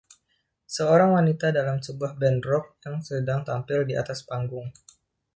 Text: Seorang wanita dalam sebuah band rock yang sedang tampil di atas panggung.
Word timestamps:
Seorang 0.75 1.09
wanita 1.17 1.47
dalam 1.57 1.77
sebuah 1.87 2.13
band 2.21 2.39
rock 2.51 2.65
yang 2.89 2.97
sedang 3.07 3.41
tampil 3.49 3.79
di 3.89 3.93
atas 4.01 4.19
panggung. 4.29 4.67